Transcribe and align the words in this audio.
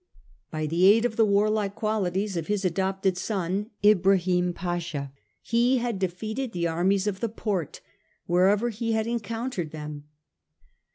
By 0.49 0.65
the 0.65 0.87
aid 0.87 1.05
of 1.05 1.15
the 1.15 1.27
warlike 1.27 1.75
qualities 1.75 2.35
of 2.35 2.47
his 2.47 2.65
adopted 2.65 3.17
son, 3.19 3.69
Ibrahim 3.85 4.51
Pasha, 4.51 5.11
he 5.43 5.77
had 5.77 5.99
defeated 5.99 6.53
the 6.53 6.67
armies 6.67 7.05
of 7.05 7.19
the 7.19 7.29
Porte 7.29 7.81
wherever 8.25 8.69
he 8.71 8.93
had 8.93 9.05
encountered 9.05 9.69
them. 9.69 10.05